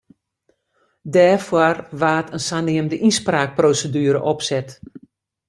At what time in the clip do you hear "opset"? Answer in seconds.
4.33-4.67